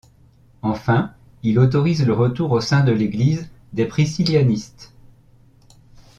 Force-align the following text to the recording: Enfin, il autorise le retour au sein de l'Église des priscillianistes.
Enfin, 0.63 1.13
il 1.43 1.59
autorise 1.59 2.07
le 2.07 2.15
retour 2.15 2.51
au 2.53 2.59
sein 2.59 2.83
de 2.83 2.91
l'Église 2.91 3.47
des 3.73 3.85
priscillianistes. 3.85 4.93